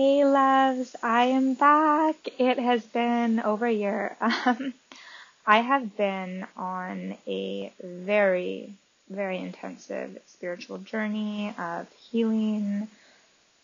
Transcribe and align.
Hey 0.00 0.24
loves, 0.24 0.96
I 1.02 1.24
am 1.24 1.52
back. 1.52 2.16
It 2.38 2.58
has 2.58 2.82
been 2.82 3.38
over 3.38 3.66
a 3.66 3.70
year. 3.70 4.16
Um, 4.46 4.72
I 5.46 5.60
have 5.60 5.94
been 5.94 6.46
on 6.56 7.18
a 7.26 7.70
very, 7.82 8.72
very 9.10 9.36
intensive 9.36 10.18
spiritual 10.24 10.78
journey 10.78 11.54
of 11.58 11.86
healing, 12.10 12.88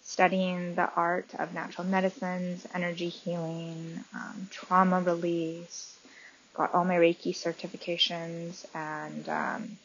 studying 0.03 0.75
the 0.75 0.91
art 0.95 1.30
of 1.39 1.54
natural 1.54 1.86
medicines, 1.86 2.66
energy 2.75 3.09
healing, 3.09 4.05
um, 4.14 4.48
trauma 4.50 5.00
release, 5.00 5.96
got 6.53 6.75
all 6.75 6.84
my 6.84 6.96
Reiki 6.96 7.32
certifications 7.32 8.66
and 8.75 9.27
um, 9.30 9.79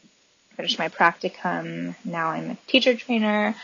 finished 0.58 0.80
my 0.80 0.90
practicum. 0.90 1.96
Now 2.04 2.32
I'm 2.32 2.52
a 2.52 2.58
teacher 2.68 2.94
trainer 2.94 3.56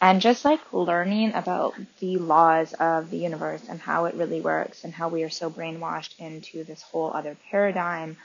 and 0.00 0.20
just 0.20 0.44
like 0.44 0.60
learning 0.72 1.32
about 1.34 1.74
the 2.00 2.18
laws 2.18 2.72
of 2.74 3.10
the 3.10 3.16
universe 3.16 3.62
and 3.68 3.80
how 3.80 4.04
it 4.04 4.14
really 4.14 4.40
works 4.40 4.84
and 4.84 4.92
how 4.92 5.08
we 5.08 5.22
are 5.24 5.30
so 5.30 5.50
brainwashed 5.50 6.18
into 6.18 6.64
this 6.64 6.82
whole 6.82 7.12
other 7.12 7.36
paradigm. 7.50 8.16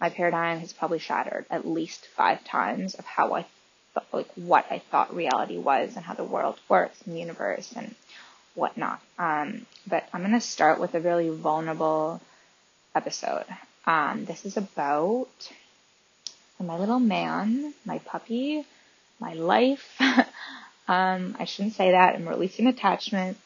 My 0.00 0.10
paradigm 0.10 0.60
has 0.60 0.72
probably 0.72 0.98
shattered 0.98 1.44
at 1.50 1.66
least 1.66 2.06
five 2.06 2.42
times 2.44 2.94
of 2.94 3.04
how 3.04 3.34
I 3.34 3.44
thought, 3.94 4.06
like 4.12 4.28
what 4.36 4.66
I 4.70 4.78
thought 4.78 5.14
reality 5.14 5.58
was 5.58 5.96
and 5.96 6.04
how 6.04 6.14
the 6.14 6.24
world 6.24 6.58
works 6.68 7.00
and 7.04 7.14
the 7.14 7.20
universe 7.20 7.72
and 7.76 7.94
whatnot. 8.54 9.00
Um, 9.18 9.66
but 9.86 10.08
I'm 10.12 10.20
going 10.22 10.32
to 10.32 10.40
start 10.40 10.80
with 10.80 10.94
a 10.94 11.00
really 11.00 11.28
vulnerable 11.28 12.20
episode. 12.94 13.44
Um, 13.86 14.24
this 14.24 14.44
is 14.46 14.56
about 14.56 15.28
my 16.60 16.76
little 16.76 17.00
man, 17.00 17.72
my 17.84 17.98
puppy, 17.98 18.64
my 19.20 19.34
life. 19.34 20.00
Um, 20.88 21.36
I 21.38 21.44
shouldn't 21.44 21.74
say 21.74 21.92
that. 21.92 22.14
I'm 22.14 22.28
releasing 22.28 22.66
attachment 22.66 23.36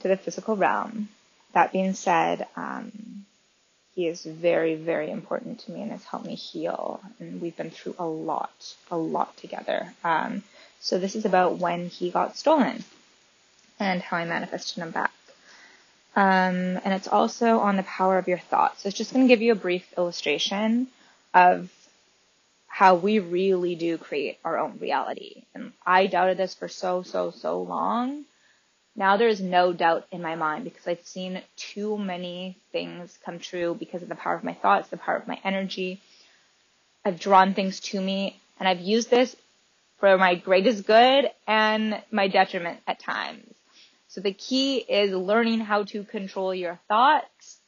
to 0.00 0.08
the 0.08 0.16
physical 0.16 0.56
realm. 0.56 1.08
That 1.52 1.72
being 1.72 1.92
said, 1.92 2.46
um, 2.56 3.26
he 3.94 4.06
is 4.06 4.24
very, 4.24 4.76
very 4.76 5.10
important 5.10 5.60
to 5.60 5.72
me 5.72 5.82
and 5.82 5.90
has 5.90 6.04
helped 6.04 6.26
me 6.26 6.34
heal. 6.34 7.00
And 7.20 7.40
we've 7.40 7.56
been 7.56 7.70
through 7.70 7.96
a 7.98 8.06
lot, 8.06 8.74
a 8.90 8.96
lot 8.96 9.36
together. 9.36 9.92
Um, 10.04 10.42
so 10.80 10.98
this 10.98 11.16
is 11.16 11.24
about 11.24 11.58
when 11.58 11.88
he 11.88 12.10
got 12.10 12.36
stolen 12.36 12.84
and 13.80 14.00
how 14.00 14.16
I 14.16 14.24
manifested 14.24 14.82
him 14.82 14.90
back. 14.90 15.12
Um, 16.16 16.80
and 16.84 16.94
it's 16.94 17.08
also 17.08 17.58
on 17.58 17.76
the 17.76 17.82
power 17.82 18.18
of 18.18 18.28
your 18.28 18.38
thoughts. 18.38 18.82
So 18.82 18.88
it's 18.88 18.98
just 18.98 19.12
going 19.12 19.26
to 19.26 19.32
give 19.32 19.42
you 19.42 19.52
a 19.52 19.56
brief 19.56 19.84
illustration 19.96 20.88
of 21.34 21.70
how 22.78 22.94
we 22.94 23.18
really 23.18 23.74
do 23.74 23.98
create 23.98 24.38
our 24.44 24.56
own 24.56 24.78
reality. 24.78 25.42
And 25.52 25.72
I 25.84 26.06
doubted 26.06 26.36
this 26.36 26.54
for 26.54 26.68
so, 26.68 27.02
so, 27.02 27.32
so 27.32 27.60
long. 27.60 28.24
Now 28.94 29.16
there's 29.16 29.40
no 29.40 29.72
doubt 29.72 30.06
in 30.12 30.22
my 30.22 30.36
mind 30.36 30.62
because 30.62 30.86
I've 30.86 31.04
seen 31.04 31.42
too 31.56 31.98
many 31.98 32.56
things 32.70 33.18
come 33.24 33.40
true 33.40 33.74
because 33.76 34.02
of 34.02 34.08
the 34.08 34.14
power 34.14 34.36
of 34.36 34.44
my 34.44 34.54
thoughts, 34.54 34.90
the 34.90 34.96
power 34.96 35.16
of 35.16 35.26
my 35.26 35.40
energy. 35.42 36.00
I've 37.04 37.18
drawn 37.18 37.52
things 37.52 37.80
to 37.90 38.00
me 38.00 38.40
and 38.60 38.68
I've 38.68 38.78
used 38.78 39.10
this 39.10 39.34
for 39.98 40.16
my 40.16 40.36
greatest 40.36 40.86
good 40.86 41.32
and 41.48 42.00
my 42.12 42.28
detriment 42.28 42.78
at 42.86 43.00
times. 43.00 43.54
So 44.06 44.20
the 44.20 44.32
key 44.32 44.76
is 44.76 45.10
learning 45.10 45.58
how 45.58 45.82
to 45.82 46.04
control 46.04 46.54
your 46.54 46.78
thoughts 46.86 47.58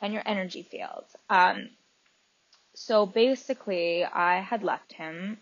and 0.00 0.14
your 0.14 0.22
energy 0.24 0.62
fields. 0.62 1.14
Um, 1.28 1.68
so 2.80 3.04
basically, 3.04 4.04
I 4.06 4.40
had 4.40 4.62
left 4.62 4.94
him 4.94 5.36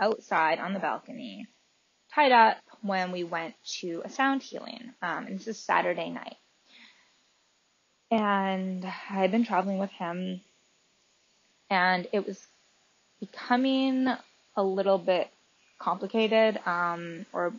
outside 0.00 0.58
on 0.58 0.72
the 0.72 0.80
balcony, 0.80 1.46
tied 2.14 2.32
up 2.32 2.56
when 2.80 3.12
we 3.12 3.24
went 3.24 3.54
to 3.80 4.00
a 4.06 4.08
sound 4.08 4.42
healing. 4.42 4.94
Um, 5.02 5.26
and 5.26 5.38
this 5.38 5.48
is 5.48 5.58
Saturday 5.58 6.08
night. 6.08 6.36
And 8.10 8.86
I 8.86 8.88
had 8.88 9.30
been 9.30 9.44
traveling 9.44 9.80
with 9.80 9.90
him, 9.90 10.40
and 11.68 12.08
it 12.10 12.26
was 12.26 12.42
becoming 13.20 14.08
a 14.56 14.62
little 14.62 14.98
bit 14.98 15.28
complicated, 15.78 16.58
um, 16.64 17.26
or 17.34 17.52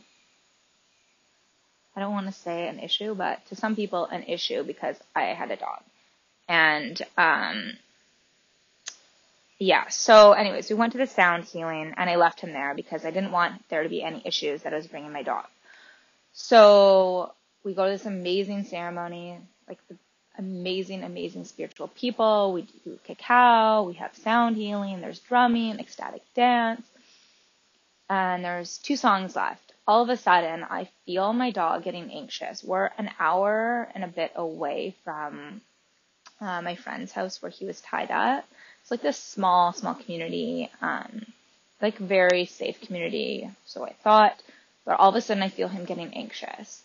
I 1.96 2.00
don't 2.00 2.14
want 2.14 2.26
to 2.26 2.34
say 2.34 2.68
an 2.68 2.80
issue, 2.80 3.14
but 3.14 3.46
to 3.50 3.56
some 3.56 3.76
people, 3.76 4.06
an 4.06 4.24
issue 4.24 4.64
because 4.64 4.98
I 5.16 5.26
had 5.26 5.52
a 5.52 5.56
dog. 5.56 5.84
And 6.50 7.00
um, 7.16 7.74
yeah, 9.63 9.88
so 9.88 10.34
anyways, 10.34 10.69
we 10.69 10.75
went 10.75 10.91
to 10.91 10.97
the 10.97 11.07
sound 11.07 11.46
healing 11.46 11.94
and 11.96 12.09
I 12.09 12.18
left 12.18 12.41
him 12.41 12.51
there 12.51 12.74
because 12.75 13.06
I 13.06 13.12
didn't 13.12 13.31
want 13.31 13.68
there 13.69 13.84
to 13.84 13.90
be 13.90 14.03
any 14.03 14.22
issues 14.25 14.63
that 14.63 14.74
I 14.74 14.75
was 14.75 14.88
bringing 14.88 15.13
my 15.13 15.24
dog. 15.24 15.46
So 16.34 17.31
we 17.63 17.74
go 17.74 17.85
to 17.85 17.91
this 17.91 18.06
amazing 18.06 18.66
ceremony, 18.66 19.38
like 19.68 19.79
the 19.88 19.96
amazing, 20.38 21.03
amazing 21.03 21.46
spiritual 21.46 21.88
people. 21.88 22.51
We 22.51 22.68
do 22.84 23.00
cacao, 23.06 23.84
we 23.84 23.94
have 23.94 24.13
sound 24.18 24.57
healing, 24.57 25.00
there's 25.00 25.19
drumming, 25.19 25.80
ecstatic 25.80 26.24
dance, 26.34 26.85
and 28.09 28.44
there's 28.44 28.80
two 28.80 28.97
songs 28.97 29.34
left. 29.34 29.72
All 29.88 30.03
of 30.03 30.09
a 30.09 30.18
sudden, 30.18 30.66
I 30.69 30.90
feel 31.06 31.31
my 31.31 31.51
dog 31.51 31.84
getting 31.84 32.12
anxious. 32.12 32.63
We're 32.66 32.90
an 32.97 33.12
hour 33.18 33.90
and 33.95 34.03
a 34.03 34.07
bit 34.07 34.34
away 34.35 34.95
from 35.06 35.62
uh, 36.41 36.62
my 36.62 36.75
friend's 36.75 37.13
house 37.13 37.41
where 37.41 37.51
he 37.51 37.66
was 37.66 37.80
tied 37.80 38.12
up 38.12 38.45
it's 38.84 38.92
like 38.92 39.02
this 39.02 39.18
small, 39.18 39.72
small 39.72 39.96
community, 39.96 40.70
um, 40.82 41.26
like 41.82 41.98
very 41.98 42.46
safe 42.46 42.82
community. 42.82 43.50
So 43.66 43.86
I 43.86 43.94
thought, 44.04 44.38
but 44.84 45.00
all 45.00 45.08
of 45.08 45.16
a 45.16 45.22
sudden 45.22 45.42
I 45.42 45.48
feel 45.48 45.70
him 45.70 45.86
getting 45.86 46.14
anxious. 46.14 46.84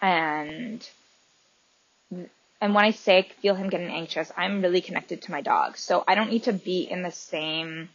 And, 0.00 0.88
and 2.12 2.74
when 2.74 2.84
I 2.84 2.92
say 2.92 3.28
feel 3.42 3.56
him 3.56 3.70
getting 3.70 3.90
anxious, 3.90 4.30
I'm 4.36 4.62
really 4.62 4.80
connected 4.80 5.22
to 5.22 5.32
my 5.32 5.40
dog. 5.40 5.76
So 5.78 6.04
I 6.06 6.14
don't 6.14 6.30
need 6.30 6.44
to 6.44 6.52
be 6.52 6.82
in 6.82 7.02
the 7.02 7.10
same, 7.10 7.88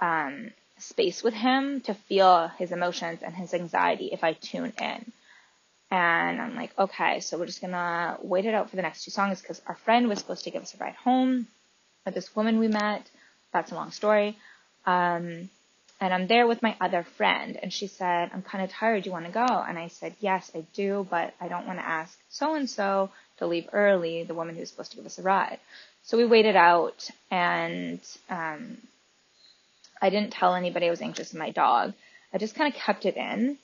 um, 0.00 0.50
space 0.78 1.22
with 1.22 1.34
him 1.34 1.82
to 1.82 1.94
feel 1.94 2.48
his 2.58 2.72
emotions 2.72 3.22
and 3.22 3.32
his 3.32 3.54
anxiety 3.54 4.06
if 4.06 4.24
I 4.24 4.32
tune 4.32 4.72
in. 4.80 5.12
And 5.92 6.40
I'm 6.40 6.56
like, 6.56 6.76
okay, 6.76 7.20
so 7.20 7.38
we're 7.38 7.46
just 7.46 7.60
gonna 7.60 8.18
wait 8.22 8.44
it 8.44 8.54
out 8.54 8.70
for 8.70 8.76
the 8.76 8.82
next 8.82 9.04
two 9.04 9.12
songs 9.12 9.40
because 9.40 9.62
our 9.68 9.76
friend 9.76 10.08
was 10.08 10.18
supposed 10.18 10.42
to 10.44 10.50
give 10.50 10.62
us 10.62 10.74
a 10.74 10.78
ride 10.78 10.96
home 10.96 11.46
with 12.04 12.14
this 12.14 12.34
woman 12.34 12.58
we 12.58 12.68
met. 12.68 13.08
That's 13.52 13.72
a 13.72 13.74
long 13.74 13.90
story. 13.90 14.36
Um, 14.86 15.50
and 16.02 16.14
I'm 16.14 16.26
there 16.26 16.46
with 16.46 16.62
my 16.62 16.76
other 16.80 17.02
friend, 17.02 17.58
and 17.60 17.70
she 17.70 17.86
said, 17.86 18.30
I'm 18.32 18.42
kind 18.42 18.64
of 18.64 18.70
tired. 18.70 19.04
You 19.04 19.12
want 19.12 19.26
to 19.26 19.32
go? 19.32 19.44
And 19.44 19.78
I 19.78 19.88
said, 19.88 20.14
Yes, 20.20 20.50
I 20.54 20.64
do, 20.72 21.06
but 21.10 21.34
I 21.40 21.48
don't 21.48 21.66
want 21.66 21.78
to 21.78 21.86
ask 21.86 22.18
so 22.30 22.54
and 22.54 22.70
so 22.70 23.10
to 23.38 23.46
leave 23.46 23.68
early, 23.72 24.22
the 24.22 24.34
woman 24.34 24.56
who's 24.56 24.70
supposed 24.70 24.92
to 24.92 24.96
give 24.96 25.06
us 25.06 25.18
a 25.18 25.22
ride. 25.22 25.58
So 26.04 26.16
we 26.16 26.24
waited 26.24 26.56
out, 26.56 27.10
and 27.30 28.00
um, 28.30 28.78
I 30.00 30.08
didn't 30.08 30.32
tell 30.32 30.54
anybody 30.54 30.86
I 30.86 30.90
was 30.90 31.02
anxious 31.02 31.32
with 31.32 31.38
my 31.38 31.50
dog. 31.50 31.92
I 32.32 32.38
just 32.38 32.54
kind 32.54 32.72
of 32.72 32.80
kept 32.80 33.04
it 33.04 33.16
in. 33.16 33.58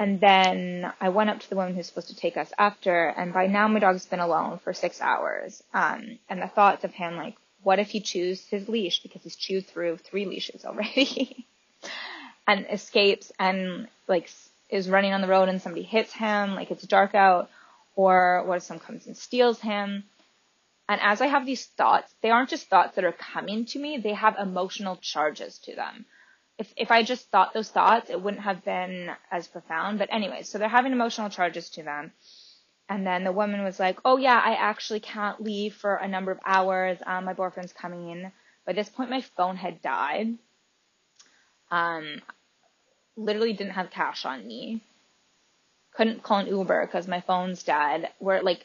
And 0.00 0.20
then 0.20 0.92
I 1.00 1.08
went 1.08 1.30
up 1.30 1.40
to 1.40 1.50
the 1.50 1.56
woman 1.56 1.74
who's 1.74 1.86
supposed 1.86 2.08
to 2.08 2.16
take 2.16 2.36
us 2.36 2.52
after, 2.56 3.08
and 3.08 3.32
by 3.32 3.48
now 3.48 3.66
my 3.66 3.80
dog's 3.80 4.06
been 4.06 4.20
alone 4.20 4.60
for 4.62 4.72
six 4.72 5.00
hours. 5.00 5.60
Um, 5.74 6.20
and 6.28 6.40
the 6.40 6.46
thoughts 6.46 6.84
of 6.84 6.92
him 6.92 7.16
like 7.16 7.34
what 7.62 7.78
if 7.78 7.90
he 7.90 8.00
chews 8.00 8.46
his 8.46 8.68
leash 8.68 9.00
because 9.02 9.22
he's 9.22 9.36
chewed 9.36 9.66
through 9.66 9.98
three 9.98 10.26
leashes 10.26 10.64
already 10.64 11.46
and 12.46 12.66
escapes 12.70 13.32
and 13.38 13.88
like 14.06 14.30
is 14.70 14.88
running 14.88 15.12
on 15.12 15.20
the 15.20 15.28
road 15.28 15.48
and 15.48 15.60
somebody 15.60 15.82
hits 15.82 16.12
him, 16.12 16.54
like 16.54 16.70
it's 16.70 16.86
dark 16.86 17.14
out, 17.14 17.50
or 17.96 18.44
what 18.46 18.56
if 18.58 18.62
someone 18.62 18.84
comes 18.84 19.06
and 19.06 19.16
steals 19.16 19.60
him? 19.60 20.04
And 20.88 21.00
as 21.02 21.20
I 21.20 21.26
have 21.26 21.44
these 21.44 21.66
thoughts, 21.66 22.12
they 22.22 22.30
aren't 22.30 22.50
just 22.50 22.68
thoughts 22.68 22.94
that 22.96 23.04
are 23.04 23.12
coming 23.12 23.66
to 23.66 23.78
me, 23.78 23.98
they 23.98 24.14
have 24.14 24.36
emotional 24.38 24.96
charges 24.96 25.58
to 25.60 25.74
them. 25.74 26.06
If, 26.58 26.72
if 26.76 26.90
I 26.90 27.02
just 27.02 27.30
thought 27.30 27.54
those 27.54 27.70
thoughts, 27.70 28.10
it 28.10 28.20
wouldn't 28.20 28.42
have 28.42 28.64
been 28.64 29.10
as 29.30 29.46
profound. 29.46 29.98
But 29.98 30.08
anyway, 30.10 30.42
so 30.42 30.58
they're 30.58 30.68
having 30.68 30.92
emotional 30.92 31.30
charges 31.30 31.70
to 31.70 31.82
them. 31.82 32.12
And 32.88 33.06
then 33.06 33.24
the 33.24 33.32
woman 33.32 33.62
was 33.62 33.78
like, 33.78 33.98
oh 34.04 34.16
yeah, 34.16 34.40
I 34.42 34.54
actually 34.54 35.00
can't 35.00 35.42
leave 35.42 35.74
for 35.74 35.96
a 35.96 36.08
number 36.08 36.30
of 36.30 36.40
hours. 36.44 36.98
Um, 37.04 37.26
my 37.26 37.34
boyfriend's 37.34 37.72
coming 37.72 38.08
in. 38.08 38.32
By 38.66 38.72
this 38.72 38.88
point, 38.88 39.10
my 39.10 39.20
phone 39.20 39.56
had 39.56 39.82
died. 39.82 40.38
Um, 41.70 42.22
literally 43.16 43.52
didn't 43.52 43.74
have 43.74 43.90
cash 43.90 44.24
on 44.24 44.46
me. 44.46 44.80
Couldn't 45.92 46.22
call 46.22 46.38
an 46.38 46.46
Uber 46.46 46.86
because 46.86 47.06
my 47.06 47.20
phone's 47.20 47.62
dead. 47.62 48.10
We're 48.20 48.40
like 48.40 48.64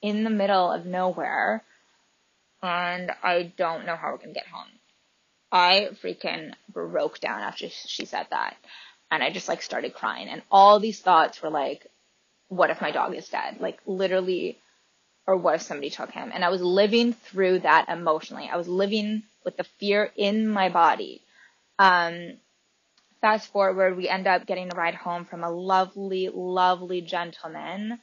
in 0.00 0.24
the 0.24 0.30
middle 0.30 0.70
of 0.70 0.86
nowhere. 0.86 1.62
And 2.62 3.12
I 3.22 3.52
don't 3.56 3.84
know 3.84 3.96
how 3.96 4.12
we're 4.12 4.18
gonna 4.18 4.32
get 4.32 4.46
home. 4.46 4.68
I 5.52 5.90
freaking 6.02 6.52
broke 6.68 7.20
down 7.20 7.40
after 7.40 7.68
she 7.68 8.04
said 8.04 8.26
that. 8.30 8.56
And 9.10 9.22
I 9.22 9.30
just 9.30 9.48
like 9.48 9.62
started 9.62 9.94
crying. 9.94 10.28
And 10.28 10.42
all 10.50 10.80
these 10.80 11.00
thoughts 11.00 11.42
were 11.42 11.50
like, 11.50 11.86
what 12.48 12.70
if 12.70 12.80
my 12.80 12.90
dog 12.90 13.14
is 13.14 13.28
dead? 13.28 13.60
Like 13.60 13.78
literally, 13.86 14.58
or 15.26 15.36
what 15.36 15.56
if 15.56 15.62
somebody 15.62 15.90
took 15.90 16.10
him? 16.10 16.30
And 16.34 16.44
I 16.44 16.48
was 16.48 16.62
living 16.62 17.12
through 17.12 17.60
that 17.60 17.88
emotionally. 17.88 18.48
I 18.50 18.56
was 18.56 18.68
living 18.68 19.22
with 19.44 19.56
the 19.56 19.64
fear 19.64 20.10
in 20.16 20.48
my 20.48 20.68
body. 20.68 21.22
Um, 21.78 22.38
fast 23.20 23.52
forward, 23.52 23.96
we 23.96 24.08
end 24.08 24.26
up 24.26 24.46
getting 24.46 24.72
a 24.72 24.76
ride 24.76 24.94
home 24.94 25.24
from 25.24 25.44
a 25.44 25.50
lovely, 25.50 26.30
lovely 26.32 27.00
gentleman, 27.02 27.98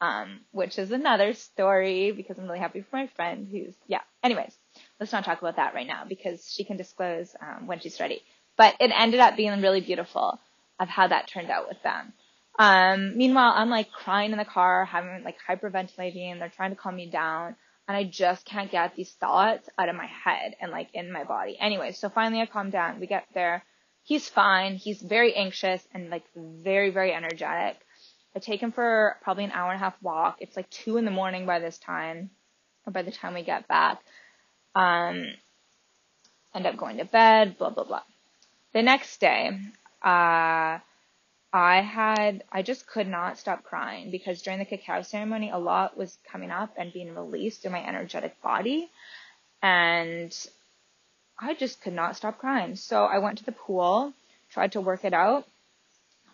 um, 0.00 0.40
which 0.52 0.78
is 0.78 0.92
another 0.92 1.34
story 1.34 2.12
because 2.12 2.38
I'm 2.38 2.44
really 2.46 2.58
happy 2.58 2.82
for 2.82 2.96
my 2.96 3.06
friend 3.08 3.48
who's, 3.50 3.74
yeah. 3.86 4.00
Anyways, 4.22 4.54
let's 5.00 5.12
not 5.12 5.24
talk 5.24 5.40
about 5.40 5.56
that 5.56 5.74
right 5.74 5.86
now 5.86 6.04
because 6.08 6.50
she 6.50 6.64
can 6.64 6.76
disclose 6.76 7.34
um, 7.40 7.66
when 7.66 7.80
she's 7.80 8.00
ready. 8.00 8.22
But 8.56 8.76
it 8.80 8.90
ended 8.94 9.20
up 9.20 9.36
being 9.36 9.60
really 9.60 9.80
beautiful 9.80 10.38
of 10.80 10.88
how 10.88 11.06
that 11.08 11.28
turned 11.28 11.50
out 11.50 11.68
with 11.68 11.82
them. 11.82 12.12
Um, 12.58 13.16
meanwhile, 13.16 13.52
I'm 13.54 13.70
like 13.70 13.92
crying 13.92 14.32
in 14.32 14.38
the 14.38 14.44
car, 14.44 14.84
having 14.84 15.22
like 15.24 15.36
hyperventilating. 15.48 16.38
They're 16.38 16.52
trying 16.54 16.70
to 16.70 16.76
calm 16.76 16.96
me 16.96 17.08
down 17.08 17.56
and 17.88 17.96
I 17.96 18.04
just 18.04 18.44
can't 18.44 18.70
get 18.70 18.94
these 18.94 19.10
thoughts 19.12 19.68
out 19.78 19.88
of 19.88 19.96
my 19.96 20.06
head 20.06 20.54
and 20.60 20.70
like 20.70 20.90
in 20.92 21.10
my 21.10 21.24
body. 21.24 21.56
Anyway, 21.58 21.92
so 21.92 22.10
finally 22.10 22.42
I 22.42 22.46
calm 22.46 22.68
down. 22.68 23.00
We 23.00 23.06
get 23.06 23.24
there. 23.32 23.64
He's 24.04 24.28
fine. 24.28 24.76
He's 24.76 25.00
very 25.00 25.34
anxious 25.34 25.82
and 25.94 26.10
like 26.10 26.24
very, 26.36 26.90
very 26.90 27.14
energetic. 27.14 27.78
I 28.36 28.40
take 28.40 28.60
him 28.60 28.72
for 28.72 29.16
probably 29.22 29.44
an 29.44 29.52
hour 29.52 29.72
and 29.72 29.80
a 29.80 29.84
half 29.84 30.00
walk. 30.02 30.36
It's 30.40 30.54
like 30.54 30.68
two 30.68 30.98
in 30.98 31.06
the 31.06 31.10
morning 31.10 31.46
by 31.46 31.60
this 31.60 31.78
time, 31.78 32.30
or 32.86 32.92
by 32.92 33.02
the 33.02 33.10
time 33.10 33.34
we 33.34 33.42
get 33.42 33.66
back. 33.68 34.00
Um, 34.74 35.26
end 36.54 36.66
up 36.66 36.76
going 36.76 36.98
to 36.98 37.06
bed, 37.06 37.56
blah, 37.56 37.70
blah, 37.70 37.84
blah. 37.84 38.02
The 38.74 38.82
next 38.82 39.18
day, 39.18 39.58
uh, 40.02 40.78
I 41.52 41.80
had, 41.80 42.44
I 42.52 42.62
just 42.62 42.86
could 42.86 43.08
not 43.08 43.38
stop 43.38 43.64
crying 43.64 44.10
because 44.10 44.42
during 44.42 44.58
the 44.58 44.66
cacao 44.66 45.02
ceremony, 45.02 45.50
a 45.50 45.58
lot 45.58 45.96
was 45.96 46.18
coming 46.30 46.50
up 46.50 46.74
and 46.76 46.92
being 46.92 47.14
released 47.14 47.64
in 47.64 47.72
my 47.72 47.84
energetic 47.84 48.40
body. 48.42 48.90
And 49.62 50.34
I 51.40 51.54
just 51.54 51.80
could 51.80 51.94
not 51.94 52.16
stop 52.16 52.38
crying. 52.38 52.76
So 52.76 53.04
I 53.04 53.18
went 53.18 53.38
to 53.38 53.44
the 53.44 53.52
pool, 53.52 54.12
tried 54.50 54.72
to 54.72 54.80
work 54.80 55.04
it 55.04 55.14
out. 55.14 55.46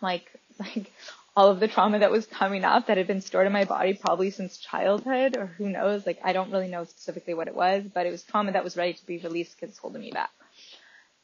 Like, 0.01 0.29
like 0.59 0.91
all 1.33 1.49
of 1.49 1.61
the 1.61 1.67
trauma 1.69 1.99
that 1.99 2.11
was 2.11 2.25
coming 2.25 2.65
up 2.65 2.87
that 2.87 2.97
had 2.97 3.07
been 3.07 3.21
stored 3.21 3.47
in 3.47 3.53
my 3.53 3.65
body 3.65 3.93
probably 3.93 4.31
since 4.31 4.57
childhood 4.57 5.37
or 5.37 5.45
who 5.45 5.69
knows. 5.69 6.05
Like, 6.05 6.19
I 6.25 6.33
don't 6.33 6.51
really 6.51 6.67
know 6.67 6.83
specifically 6.83 7.33
what 7.33 7.47
it 7.47 7.55
was, 7.55 7.83
but 7.93 8.05
it 8.05 8.11
was 8.11 8.23
trauma 8.23 8.51
that 8.51 8.65
was 8.65 8.75
ready 8.75 8.93
to 8.93 9.05
be 9.05 9.17
released 9.19 9.55
because 9.55 9.69
it's 9.69 9.79
holding 9.79 10.01
me 10.01 10.11
back. 10.11 10.31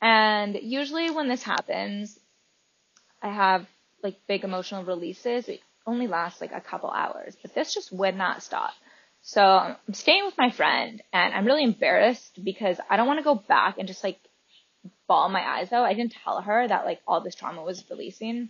And 0.02 0.58
usually 0.62 1.12
when 1.12 1.28
this 1.28 1.44
happens, 1.44 2.18
I 3.22 3.30
have 3.30 3.68
like 4.04 4.28
big 4.28 4.44
emotional 4.44 4.84
releases, 4.84 5.48
it 5.48 5.62
only 5.86 6.08
lasts 6.08 6.42
like 6.42 6.52
a 6.52 6.62
couple 6.62 6.90
hours, 6.90 7.36
but 7.42 7.54
this 7.56 7.74
just 7.74 7.92
would 7.92 8.16
not 8.16 8.44
stop. 8.44 8.74
So 9.22 9.42
I'm 9.42 9.94
staying 9.94 10.26
with 10.26 10.38
my 10.38 10.50
friend 10.50 11.02
and 11.14 11.34
I'm 11.34 11.46
really 11.46 11.64
embarrassed 11.64 12.44
because 12.44 12.78
I 12.90 12.98
don't 12.98 13.08
want 13.08 13.20
to 13.20 13.24
go 13.24 13.36
back 13.36 13.78
and 13.78 13.88
just 13.88 14.04
like 14.04 14.20
bawl 15.08 15.30
my 15.30 15.42
eyes 15.42 15.72
out. 15.72 15.86
I 15.86 15.94
didn't 15.94 16.16
tell 16.24 16.42
her 16.42 16.68
that 16.68 16.86
like 16.86 17.02
all 17.08 17.22
this 17.22 17.36
trauma 17.36 17.64
was 17.64 17.84
releasing. 17.90 18.50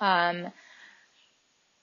Um, 0.00 0.52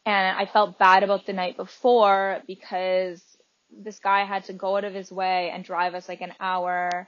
and 0.06 0.38
I 0.38 0.46
felt 0.46 0.80
bad 0.80 1.04
about 1.04 1.26
the 1.26 1.34
night 1.34 1.58
before 1.58 2.42
because 2.48 3.22
this 3.70 4.00
guy 4.00 4.24
had 4.24 4.46
to 4.46 4.54
go 4.54 4.78
out 4.78 4.86
of 4.86 4.94
his 4.94 5.12
way 5.12 5.52
and 5.54 5.64
drive 5.64 5.94
us 5.94 6.08
like 6.08 6.22
an 6.22 6.34
hour 6.40 7.08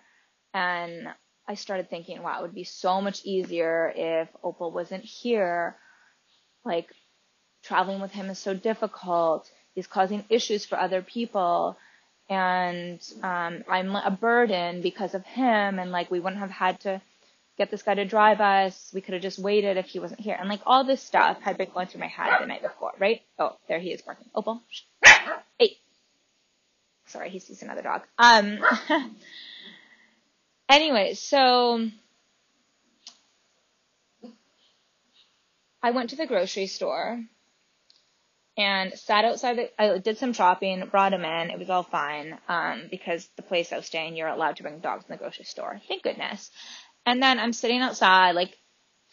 and 0.54 1.08
I 1.48 1.56
started 1.56 1.90
thinking, 1.90 2.22
wow, 2.22 2.40
it 2.40 2.42
would 2.44 2.56
be 2.56 2.64
so 2.64 3.02
much 3.02 3.26
easier 3.26 3.92
if 3.96 4.30
Opal 4.44 4.72
wasn't 4.72 5.04
here. 5.04 5.76
Like, 6.64 6.88
traveling 7.64 8.02
with 8.02 8.12
him 8.12 8.30
is 8.30 8.40
so 8.40 8.54
difficult. 8.54 9.50
He's 9.74 9.88
causing 9.88 10.24
issues 10.30 10.66
for 10.66 10.80
other 10.80 11.02
people. 11.02 11.78
And 12.30 13.02
um, 13.24 13.64
I'm 13.68 13.96
a 13.96 14.12
burden 14.12 14.82
because 14.82 15.14
of 15.16 15.26
him. 15.26 15.80
And, 15.80 15.92
like, 15.92 16.12
we 16.12 16.20
wouldn't 16.20 16.40
have 16.40 16.52
had 16.52 16.80
to 16.82 17.02
get 17.58 17.72
this 17.72 17.84
guy 17.84 17.96
to 17.96 18.06
drive 18.06 18.40
us. 18.40 18.92
We 18.94 19.02
could 19.02 19.14
have 19.14 19.24
just 19.24 19.40
waited 19.40 19.78
if 19.78 19.88
he 19.88 20.00
wasn't 20.00 20.22
here. 20.22 20.38
And, 20.40 20.48
like, 20.48 20.62
all 20.66 20.84
this 20.84 21.02
stuff 21.02 21.42
had 21.42 21.58
been 21.58 21.70
going 21.74 21.88
through 21.88 22.02
my 22.02 22.08
head 22.08 22.30
the 22.40 22.46
night 22.46 22.62
before, 22.62 22.92
right? 23.00 23.22
Oh, 23.40 23.58
there 23.68 23.80
he 23.80 23.92
is 23.92 24.02
barking. 24.02 24.30
Opal. 24.36 24.62
Hey. 25.60 25.78
Sorry, 27.08 27.30
he 27.30 27.40
sees 27.40 27.62
another 27.62 27.82
dog. 27.82 28.04
Um, 28.18 28.60
Anyway, 30.72 31.16
so 31.16 31.86
I 35.84 35.92
went 35.92 36.12
to 36.12 36.16
the 36.16 36.26
grocery 36.26 36.68
store 36.68 37.22
and 38.56 38.94
sat 38.94 39.26
outside. 39.26 39.58
The, 39.58 39.82
I 39.82 39.98
did 39.98 40.18
some 40.18 40.32
shopping, 40.32 40.88
brought 40.90 41.12
him 41.12 41.26
in. 41.26 41.50
It 41.50 41.60
was 41.60 41.70
all 41.70 41.84
fine 41.84 42.38
um, 42.48 42.84
because 42.90 43.28
the 43.36 43.42
place 43.42 43.74
I 43.74 43.78
was 43.78 43.88
staying, 43.88 44.16
you're 44.16 44.30
allowed 44.30 44.56
to 44.58 44.64
bring 44.64 44.80
dogs 44.80 45.04
in 45.10 45.12
the 45.12 45.18
grocery 45.18 45.44
store. 45.44 45.82
Thank 45.90 46.04
goodness. 46.04 46.50
And 47.06 47.22
then 47.22 47.38
I'm 47.38 47.52
sitting 47.52 47.82
outside, 47.82 48.32
like 48.36 48.58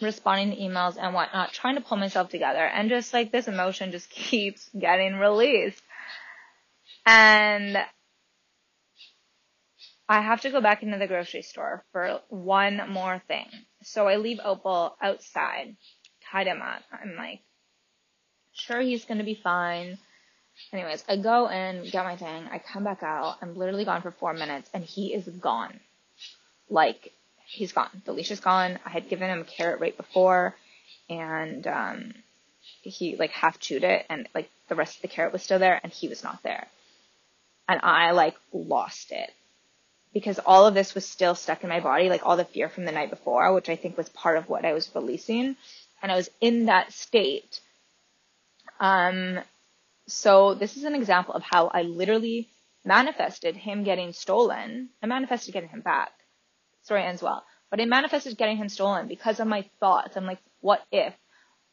responding 0.00 0.52
to 0.52 0.62
emails 0.62 0.96
and 0.96 1.12
whatnot, 1.12 1.52
trying 1.52 1.75
to 1.75 1.81
pull 1.81 1.96
myself 1.99 2.28
together, 2.28 2.64
and 2.64 2.88
just 2.88 3.12
like 3.12 3.32
this 3.32 3.49
emotion 3.49 3.90
just 3.90 4.08
keeps 4.11 4.70
getting 4.78 5.16
released. 5.16 5.82
And 7.04 7.78
I 10.08 10.22
have 10.22 10.40
to 10.43 10.50
go 10.50 10.60
back 10.62 10.82
into 10.82 10.96
the 10.96 11.06
grocery 11.06 11.43
store 11.43 11.84
for 11.93 12.20
one 12.31 12.81
more 12.90 13.20
thing. 13.28 13.46
So 13.82 14.08
I 14.08 14.16
leave 14.16 14.40
Opal 14.43 14.96
outside, 15.02 15.76
tied 16.31 16.46
him 16.46 16.62
up. 16.62 16.82
I'm 16.93 17.14
like, 17.14 17.40
sure 18.55 18.81
he's 18.81 19.05
gonna 19.05 19.25
be 19.25 19.34
fine. 19.34 19.99
Anyways, 20.72 21.05
I 21.08 21.16
go 21.16 21.49
in, 21.49 21.88
get 21.90 22.05
my 22.05 22.16
thing, 22.16 22.49
I 22.50 22.58
come 22.58 22.84
back 22.84 23.02
out, 23.02 23.37
I'm 23.43 23.55
literally 23.55 23.84
gone 23.84 24.02
for 24.02 24.10
four 24.10 24.32
minutes, 24.32 24.69
and 24.72 24.82
he 24.82 25.12
is 25.12 25.28
gone. 25.28 25.78
Like, 26.70 27.12
he's 27.46 27.72
gone. 27.72 28.02
The 28.04 28.12
leash 28.12 28.31
is 28.31 28.40
gone. 28.40 28.78
I 28.84 28.90
had 28.90 29.08
given 29.08 29.31
him 29.31 29.43
a 29.43 29.44
carrot 29.44 29.81
right 29.81 29.96
before, 29.96 30.56
and 31.08 31.66
um, 31.66 32.14
he 32.82 33.16
like 33.16 33.31
half 33.31 33.61
chewed 33.61 33.84
it, 33.84 34.06
and 34.08 34.28
like 34.34 34.50
the 34.69 34.75
rest 34.75 34.96
of 34.96 35.02
the 35.02 35.08
carrot 35.08 35.32
was 35.32 35.43
still 35.43 35.58
there, 35.58 35.78
and 35.82 35.93
he 35.93 36.08
was 36.08 36.25
not 36.25 36.43
there. 36.43 36.66
And 37.69 37.81
I 37.82 38.12
like 38.12 38.34
lost 38.52 39.12
it 39.12 39.31
because 40.12 40.38
all 40.38 40.66
of 40.66 40.75
this 40.75 40.94
was 40.94 41.05
still 41.06 41.34
stuck 41.34 41.62
in 41.62 41.69
my 41.69 41.81
body, 41.81 42.08
like 42.08 42.25
all 42.25 42.37
the 42.37 42.44
fear 42.44 42.69
from 42.69 42.84
the 42.84 42.93
night 42.93 43.10
before, 43.10 43.52
which 43.52 43.69
I 43.69 43.76
think 43.76 43.96
was 43.96 44.08
part 44.08 44.38
of 44.38 44.49
what 44.49 44.64
I 44.64 44.72
was 44.72 44.90
releasing. 44.94 45.56
And 46.02 46.12
I 46.12 46.16
was 46.16 46.31
in 46.40 46.66
that 46.66 46.93
state. 46.93 47.60
Um, 48.81 49.40
so 50.06 50.55
this 50.55 50.76
is 50.76 50.84
an 50.84 50.94
example 50.94 51.34
of 51.34 51.43
how 51.43 51.69
I 51.69 51.82
literally 51.82 52.49
manifested 52.84 53.56
him 53.56 53.84
getting 53.84 54.12
stolen. 54.12 54.88
I 55.02 55.06
manifested 55.06 55.52
getting 55.52 55.69
him 55.69 55.81
back. 55.81 56.12
Story 56.84 57.02
ends 57.04 57.22
well. 57.22 57.44
But 57.70 57.81
I 57.81 57.84
manifested 57.84 58.38
getting 58.38 58.56
him 58.56 58.69
stolen 58.69 59.08
because 59.08 59.40
of 59.40 59.46
my 59.46 59.69
thoughts. 59.78 60.16
I'm 60.16 60.25
like, 60.25 60.38
what 60.61 60.83
if? 60.90 61.14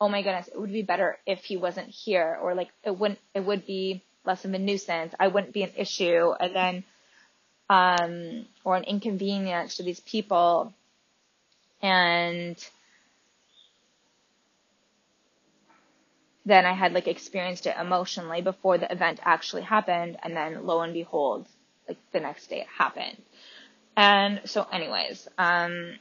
Oh 0.01 0.09
my 0.09 0.21
goodness, 0.21 0.49
it 0.49 0.59
would 0.59 0.73
be 0.73 0.81
better 0.81 1.17
if 1.25 1.45
he 1.45 1.55
wasn't 1.55 1.87
here, 1.87 2.37
or 2.41 2.53
like 2.53 2.67
it 2.83 2.97
wouldn't. 2.97 3.19
It 3.33 3.45
would 3.45 3.65
be 3.65 4.03
less 4.25 4.43
of 4.43 4.53
a 4.53 4.59
nuisance. 4.59 5.13
I 5.17 5.29
wouldn't 5.29 5.53
be 5.53 5.63
an 5.63 5.71
issue, 5.77 6.33
and 6.37 6.53
then 6.53 6.83
um, 7.69 8.45
or 8.63 8.75
an 8.75 8.83
inconvenience 8.83 9.77
to 9.77 9.83
these 9.83 9.99
people. 9.99 10.73
And 11.81 12.57
then 16.45 16.65
I 16.65 16.73
had 16.73 16.93
like 16.93 17.07
experienced 17.07 17.65
it 17.65 17.75
emotionally 17.79 18.41
before 18.41 18.77
the 18.77 18.91
event 18.91 19.19
actually 19.23 19.63
happened. 19.63 20.17
And 20.23 20.35
then 20.35 20.65
lo 20.65 20.81
and 20.81 20.93
behold, 20.93 21.47
like 21.87 21.97
the 22.11 22.19
next 22.19 22.47
day 22.47 22.61
it 22.61 22.67
happened. 22.67 23.21
And 23.97 24.41
so 24.45 24.67
anyways, 24.71 25.27
um, 25.37 25.95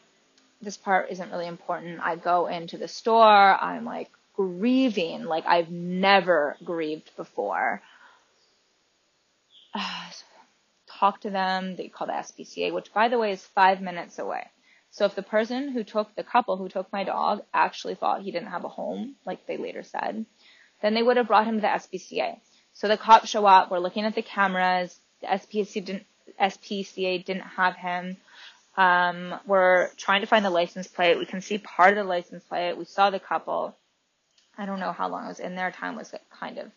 this 0.60 0.76
part 0.76 1.10
isn't 1.10 1.30
really 1.30 1.46
important. 1.46 2.00
I 2.00 2.16
go 2.16 2.46
into 2.46 2.78
the 2.78 2.88
store. 2.88 3.22
I'm 3.24 3.84
like 3.84 4.10
grieving 4.34 5.24
like 5.24 5.46
I've 5.46 5.70
never 5.70 6.56
grieved 6.64 7.10
before. 7.16 7.80
talk 10.98 11.20
to 11.22 11.30
them. 11.30 11.76
They 11.76 11.88
call 11.88 12.06
the 12.06 12.12
SPCA, 12.14 12.72
which 12.72 12.92
by 12.92 13.08
the 13.08 13.18
way 13.18 13.32
is 13.32 13.44
five 13.44 13.80
minutes 13.80 14.18
away. 14.18 14.46
So 14.90 15.04
if 15.06 15.14
the 15.14 15.22
person 15.22 15.70
who 15.70 15.82
took 15.82 16.14
the 16.14 16.22
couple 16.22 16.56
who 16.56 16.68
took 16.68 16.92
my 16.92 17.04
dog 17.04 17.42
actually 17.52 17.96
thought 17.96 18.22
he 18.22 18.30
didn't 18.30 18.50
have 18.50 18.64
a 18.64 18.68
home, 18.68 19.16
like 19.26 19.46
they 19.46 19.56
later 19.56 19.82
said, 19.82 20.24
then 20.82 20.94
they 20.94 21.02
would 21.02 21.16
have 21.16 21.26
brought 21.26 21.46
him 21.46 21.56
to 21.56 21.60
the 21.60 21.66
SPCA. 21.66 22.38
So 22.74 22.88
the 22.88 22.96
cops 22.96 23.28
show 23.28 23.46
up. 23.46 23.70
We're 23.70 23.78
looking 23.78 24.04
at 24.04 24.14
the 24.14 24.22
cameras. 24.22 24.96
The 25.20 25.28
SPCA 25.28 25.84
didn't, 25.84 26.06
SPCA 26.40 27.24
didn't 27.24 27.42
have 27.42 27.76
him. 27.76 28.16
Um, 28.76 29.34
we're 29.46 29.90
trying 29.96 30.20
to 30.20 30.26
find 30.26 30.44
the 30.44 30.50
license 30.50 30.88
plate. 30.88 31.18
We 31.18 31.26
can 31.26 31.40
see 31.40 31.58
part 31.58 31.96
of 31.96 32.04
the 32.04 32.08
license 32.08 32.44
plate. 32.44 32.76
We 32.76 32.84
saw 32.84 33.10
the 33.10 33.20
couple. 33.20 33.76
I 34.58 34.66
don't 34.66 34.80
know 34.80 34.92
how 34.92 35.08
long 35.08 35.24
it 35.24 35.28
was 35.28 35.40
in 35.40 35.54
there. 35.54 35.70
Time 35.70 35.96
was 35.96 36.14
kind 36.38 36.58
of 36.58 36.70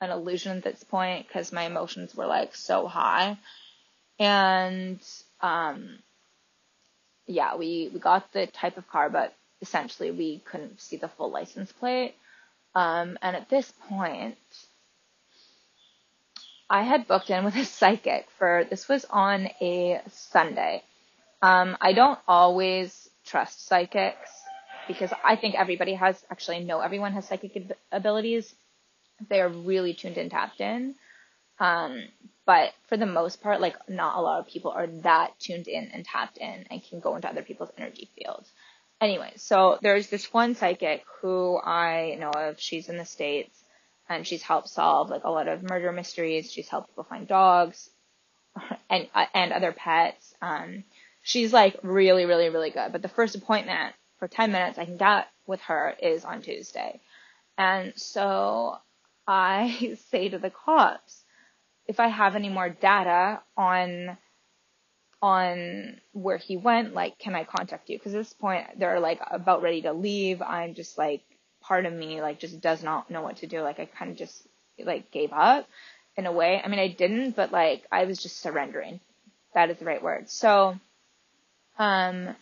an 0.00 0.10
illusion 0.10 0.58
at 0.58 0.64
this 0.64 0.84
point 0.84 1.26
because 1.26 1.52
my 1.52 1.64
emotions 1.64 2.14
were 2.14 2.26
like 2.26 2.54
so 2.54 2.86
high. 2.86 3.38
And 4.18 5.00
um, 5.40 5.98
yeah, 7.26 7.56
we, 7.56 7.90
we 7.92 8.00
got 8.00 8.32
the 8.32 8.46
type 8.46 8.76
of 8.76 8.88
car, 8.88 9.10
but 9.10 9.34
essentially 9.62 10.10
we 10.10 10.38
couldn't 10.44 10.80
see 10.80 10.96
the 10.96 11.08
full 11.08 11.30
license 11.30 11.72
plate. 11.72 12.14
Um, 12.74 13.18
and 13.22 13.36
at 13.36 13.48
this 13.48 13.72
point, 13.88 14.36
I 16.68 16.82
had 16.82 17.08
booked 17.08 17.30
in 17.30 17.44
with 17.44 17.56
a 17.56 17.64
psychic 17.64 18.28
for 18.38 18.64
this 18.70 18.88
was 18.88 19.04
on 19.10 19.48
a 19.60 20.00
Sunday. 20.10 20.84
Um, 21.42 21.76
I 21.80 21.92
don't 21.92 22.18
always 22.28 23.08
trust 23.26 23.66
psychics 23.66 24.30
because 24.86 25.12
I 25.24 25.36
think 25.36 25.54
everybody 25.56 25.94
has, 25.94 26.22
actually, 26.30 26.60
no, 26.60 26.80
everyone 26.80 27.12
has 27.12 27.26
psychic 27.26 27.72
abilities. 27.90 28.54
They 29.28 29.40
are 29.40 29.48
really 29.48 29.94
tuned 29.94 30.16
in 30.16 30.30
tapped 30.30 30.60
in. 30.60 30.94
Um, 31.58 32.04
but 32.46 32.72
for 32.88 32.96
the 32.96 33.06
most 33.06 33.42
part, 33.42 33.60
like 33.60 33.76
not 33.88 34.16
a 34.16 34.20
lot 34.20 34.40
of 34.40 34.48
people 34.48 34.72
are 34.72 34.86
that 35.02 35.38
tuned 35.38 35.68
in 35.68 35.90
and 35.92 36.04
tapped 36.04 36.38
in 36.38 36.66
and 36.70 36.82
can 36.82 37.00
go 37.00 37.14
into 37.14 37.28
other 37.28 37.42
people's 37.42 37.70
energy 37.76 38.08
fields. 38.16 38.50
Anyway, 39.00 39.32
so 39.36 39.78
there's 39.82 40.08
this 40.08 40.32
one 40.32 40.54
psychic 40.54 41.04
who 41.20 41.58
I 41.58 42.16
know 42.18 42.30
of. 42.30 42.60
She's 42.60 42.88
in 42.88 42.96
the 42.98 43.04
States 43.04 43.62
and 44.08 44.26
she's 44.26 44.42
helped 44.42 44.68
solve 44.68 45.10
like 45.10 45.24
a 45.24 45.30
lot 45.30 45.48
of 45.48 45.62
murder 45.62 45.92
mysteries. 45.92 46.50
She's 46.50 46.68
helped 46.68 46.88
people 46.88 47.04
find 47.04 47.28
dogs 47.28 47.88
and, 48.90 49.08
uh, 49.14 49.26
and 49.32 49.52
other 49.52 49.72
pets. 49.72 50.34
Um, 50.42 50.84
she's 51.22 51.52
like 51.52 51.78
really, 51.82 52.26
really, 52.26 52.48
really 52.48 52.70
good. 52.70 52.92
But 52.92 53.02
the 53.02 53.08
first 53.08 53.36
appointment 53.36 53.94
for 54.18 54.28
10 54.28 54.52
minutes 54.52 54.78
I 54.78 54.86
can 54.86 54.96
get 54.96 55.28
with 55.46 55.60
her 55.62 55.94
is 56.02 56.24
on 56.24 56.42
Tuesday. 56.42 57.00
And 57.56 57.92
so 57.96 58.78
I 59.30 59.96
say 60.10 60.28
to 60.28 60.38
the 60.38 60.50
cops, 60.50 61.24
if 61.86 62.00
I 62.00 62.08
have 62.08 62.34
any 62.36 62.48
more 62.48 62.68
data 62.68 63.40
on 63.56 64.18
on 65.22 66.00
where 66.12 66.38
he 66.38 66.56
went, 66.56 66.94
like, 66.94 67.18
can 67.18 67.34
I 67.34 67.44
contact 67.44 67.90
you? 67.90 67.98
Because 67.98 68.14
at 68.14 68.18
this 68.18 68.32
point, 68.32 68.66
they're 68.78 69.00
like 69.00 69.20
about 69.30 69.62
ready 69.62 69.82
to 69.82 69.92
leave. 69.92 70.40
I'm 70.40 70.74
just 70.74 70.96
like, 70.96 71.22
part 71.60 71.84
of 71.84 71.92
me 71.92 72.22
like 72.22 72.40
just 72.40 72.60
does 72.60 72.82
not 72.82 73.10
know 73.10 73.22
what 73.22 73.36
to 73.38 73.46
do. 73.46 73.60
Like 73.60 73.78
I 73.78 73.84
kind 73.84 74.10
of 74.10 74.16
just 74.16 74.46
like 74.82 75.10
gave 75.10 75.32
up 75.32 75.68
in 76.16 76.26
a 76.26 76.32
way. 76.32 76.60
I 76.62 76.68
mean, 76.68 76.80
I 76.80 76.88
didn't, 76.88 77.36
but 77.36 77.52
like 77.52 77.84
I 77.92 78.06
was 78.06 78.18
just 78.18 78.40
surrendering. 78.40 79.00
That 79.54 79.70
is 79.70 79.76
the 79.78 79.84
right 79.84 80.02
word. 80.02 80.30
So, 80.30 80.78
um, 81.78 82.34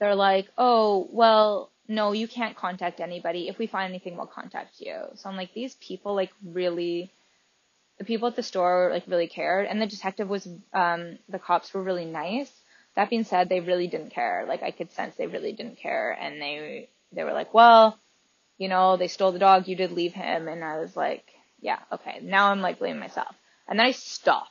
they're 0.00 0.14
like, 0.14 0.48
oh, 0.58 1.08
well, 1.12 1.70
no, 1.88 2.12
you 2.12 2.26
can't 2.26 2.56
contact 2.56 3.00
anybody. 3.00 3.48
If 3.48 3.58
we 3.58 3.66
find 3.66 3.90
anything, 3.90 4.16
we'll 4.16 4.26
contact 4.26 4.80
you. 4.80 4.96
So 5.16 5.28
I'm 5.28 5.36
like, 5.36 5.52
these 5.52 5.74
people 5.76 6.14
like 6.14 6.30
really, 6.44 7.12
the 7.98 8.04
people 8.04 8.28
at 8.28 8.36
the 8.36 8.42
store 8.42 8.90
like 8.92 9.04
really 9.06 9.28
cared, 9.28 9.66
and 9.66 9.80
the 9.80 9.86
detective 9.86 10.28
was, 10.28 10.48
um, 10.72 11.18
the 11.28 11.38
cops 11.38 11.72
were 11.74 11.82
really 11.82 12.06
nice. 12.06 12.50
That 12.96 13.10
being 13.10 13.24
said, 13.24 13.48
they 13.48 13.60
really 13.60 13.86
didn't 13.86 14.10
care. 14.10 14.44
Like 14.48 14.62
I 14.62 14.70
could 14.70 14.92
sense 14.92 15.16
they 15.16 15.26
really 15.26 15.52
didn't 15.52 15.78
care, 15.78 16.16
and 16.18 16.40
they 16.40 16.88
they 17.12 17.24
were 17.24 17.32
like, 17.32 17.52
well, 17.52 17.98
you 18.56 18.68
know, 18.68 18.96
they 18.96 19.08
stole 19.08 19.32
the 19.32 19.38
dog, 19.38 19.68
you 19.68 19.76
did 19.76 19.92
leave 19.92 20.12
him, 20.12 20.48
and 20.48 20.64
I 20.64 20.78
was 20.78 20.96
like, 20.96 21.24
yeah, 21.60 21.80
okay. 21.92 22.20
Now 22.22 22.50
I'm 22.50 22.60
like 22.60 22.78
blaming 22.78 23.00
myself, 23.00 23.34
and 23.68 23.78
then 23.78 23.86
I 23.86 23.92
stopped 23.92 24.50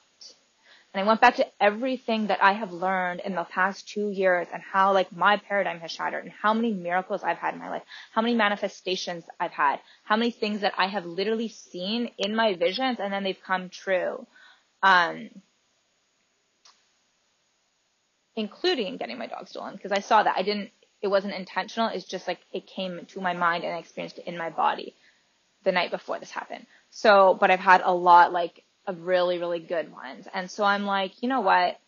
and 0.93 1.03
I 1.03 1.07
went 1.07 1.21
back 1.21 1.37
to 1.37 1.47
everything 1.59 2.27
that 2.27 2.43
I 2.43 2.53
have 2.53 2.71
learned 2.71 3.21
in 3.21 3.33
the 3.33 3.45
past 3.45 3.87
two 3.87 4.09
years 4.11 4.47
and 4.53 4.61
how 4.61 4.93
like 4.93 5.11
my 5.11 5.37
paradigm 5.37 5.79
has 5.79 5.91
shattered 5.91 6.23
and 6.23 6.31
how 6.31 6.53
many 6.53 6.71
miracles 6.71 7.23
I've 7.23 7.39
had 7.39 7.55
in 7.55 7.59
my 7.59 7.69
life, 7.69 7.81
how 8.11 8.21
many 8.21 8.35
manifestations 8.35 9.23
I've 9.39 9.51
had, 9.51 9.79
how 10.03 10.17
many 10.17 10.29
things 10.29 10.61
that 10.61 10.73
I 10.77 10.85
have 10.85 11.05
literally 11.05 11.47
seen 11.47 12.11
in 12.19 12.35
my 12.35 12.53
visions 12.53 12.99
and 12.99 13.11
then 13.11 13.23
they've 13.23 13.41
come 13.43 13.69
true. 13.69 14.27
Um, 14.83 15.29
including 18.35 18.97
getting 18.97 19.17
my 19.17 19.27
dog 19.27 19.47
stolen 19.47 19.75
because 19.75 19.91
I 19.91 19.99
saw 19.99 20.21
that 20.21 20.35
I 20.37 20.43
didn't, 20.43 20.69
it 21.01 21.07
wasn't 21.07 21.33
intentional. 21.33 21.89
It's 21.89 22.05
just 22.05 22.27
like 22.27 22.39
it 22.51 22.67
came 22.67 23.05
to 23.09 23.21
my 23.21 23.33
mind 23.33 23.63
and 23.63 23.73
I 23.73 23.79
experienced 23.79 24.19
it 24.19 24.27
in 24.27 24.37
my 24.37 24.51
body 24.51 24.95
the 25.63 25.71
night 25.71 25.89
before 25.89 26.19
this 26.19 26.29
happened. 26.29 26.67
So, 26.91 27.35
but 27.39 27.49
I've 27.49 27.59
had 27.59 27.81
a 27.83 27.93
lot 27.93 28.31
like 28.31 28.63
of 28.85 29.05
really, 29.05 29.37
really 29.39 29.59
good 29.59 29.91
ones. 29.91 30.27
And 30.33 30.49
so 30.49 30.63
I'm 30.63 30.85
like, 30.85 31.21
you 31.21 31.29
know 31.29 31.41
what? 31.41 31.79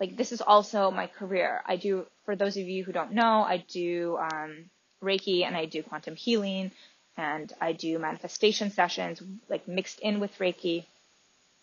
Like 0.00 0.16
this 0.16 0.32
is 0.32 0.40
also 0.40 0.90
my 0.90 1.06
career. 1.06 1.62
I 1.66 1.76
do, 1.76 2.06
for 2.24 2.36
those 2.36 2.56
of 2.56 2.68
you 2.68 2.84
who 2.84 2.92
don't 2.92 3.12
know, 3.12 3.42
I 3.42 3.64
do 3.68 4.18
um, 4.18 4.70
Reiki 5.02 5.44
and 5.44 5.56
I 5.56 5.66
do 5.66 5.82
quantum 5.82 6.16
healing 6.16 6.70
and 7.16 7.52
I 7.60 7.72
do 7.72 7.98
manifestation 7.98 8.70
sessions 8.70 9.22
like 9.48 9.66
mixed 9.66 10.00
in 10.00 10.20
with 10.20 10.36
Reiki. 10.38 10.84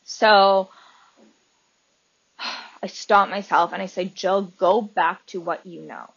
So 0.03 0.69
I 2.83 2.87
stop 2.87 3.29
myself 3.29 3.71
and 3.71 3.81
I 3.81 3.85
say, 3.85 4.05
Jill, 4.05 4.41
go 4.57 4.81
back 4.81 5.25
to 5.27 5.39
what 5.39 5.65
you 5.65 5.81
know. 5.81 6.09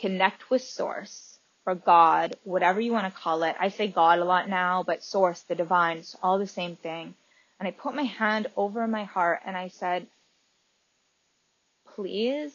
Connect 0.00 0.50
with 0.50 0.62
source 0.62 1.38
or 1.66 1.74
God, 1.74 2.36
whatever 2.44 2.80
you 2.80 2.92
want 2.92 3.12
to 3.12 3.20
call 3.20 3.42
it. 3.42 3.56
I 3.58 3.68
say 3.70 3.88
God 3.88 4.20
a 4.20 4.24
lot 4.24 4.48
now, 4.48 4.84
but 4.86 5.02
source, 5.02 5.42
the 5.42 5.54
divine, 5.56 5.98
it's 5.98 6.16
all 6.22 6.38
the 6.38 6.46
same 6.46 6.76
thing 6.76 7.14
and 7.58 7.66
I 7.66 7.70
put 7.70 7.94
my 7.94 8.04
hand 8.04 8.48
over 8.56 8.86
my 8.86 9.04
heart 9.04 9.40
and 9.44 9.56
I 9.56 9.68
said, 9.68 10.06
please 11.94 12.52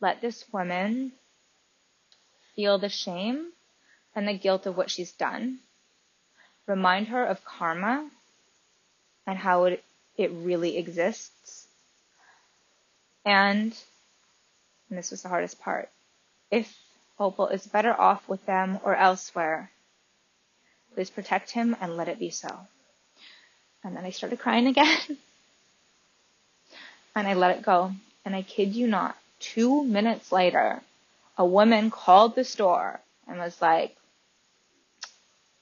let 0.00 0.20
this 0.20 0.44
woman 0.52 1.12
feel 2.54 2.78
the 2.78 2.88
shame 2.88 3.52
and 4.14 4.28
the 4.28 4.34
guilt 4.34 4.66
of 4.66 4.76
what 4.76 4.90
she's 4.90 5.12
done. 5.12 5.58
Remind 6.66 7.08
her 7.08 7.24
of 7.24 7.44
karma 7.44 8.08
and 9.26 9.38
how 9.38 9.64
it, 9.64 9.84
it 10.16 10.30
really 10.32 10.78
exists. 10.78 11.66
And, 13.24 13.76
and 14.88 14.98
this 14.98 15.10
was 15.10 15.22
the 15.22 15.28
hardest 15.28 15.60
part, 15.60 15.88
if 16.50 16.72
Opal 17.18 17.48
is 17.48 17.66
better 17.66 17.98
off 17.98 18.28
with 18.28 18.44
them 18.46 18.78
or 18.84 18.94
elsewhere, 18.96 19.70
please 20.94 21.10
protect 21.10 21.50
him 21.50 21.76
and 21.80 21.96
let 21.96 22.08
it 22.08 22.18
be 22.18 22.30
so. 22.30 22.66
And 23.84 23.96
then 23.96 24.04
I 24.04 24.10
started 24.10 24.38
crying 24.38 24.66
again. 24.66 24.98
and 27.16 27.26
I 27.26 27.34
let 27.34 27.56
it 27.56 27.62
go. 27.64 27.92
And 28.24 28.34
I 28.36 28.42
kid 28.42 28.74
you 28.74 28.86
not, 28.86 29.16
two 29.40 29.84
minutes 29.84 30.30
later, 30.30 30.80
a 31.36 31.44
woman 31.44 31.90
called 31.90 32.34
the 32.34 32.44
store 32.44 33.00
and 33.26 33.38
was 33.38 33.60
like, 33.60 33.96